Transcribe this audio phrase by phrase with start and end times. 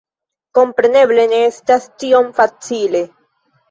[0.59, 3.09] Kompreneble, ne estas tiom facile.